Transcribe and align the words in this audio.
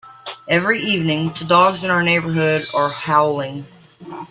Every 0.47 0.81
evening, 0.81 1.31
the 1.37 1.45
dogs 1.45 1.83
in 1.83 1.91
our 1.91 2.01
neighbourhood 2.01 2.65
are 2.73 2.89
howling. 2.89 3.67